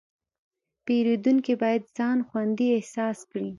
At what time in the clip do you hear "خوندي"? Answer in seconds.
2.27-2.67